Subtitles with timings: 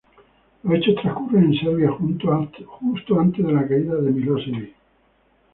[0.63, 4.73] Los hechos transcurren en Serbia, justo antes de la caída de Milosevic.